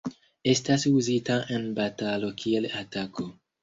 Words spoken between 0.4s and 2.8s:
Estas uzita en batalo kiel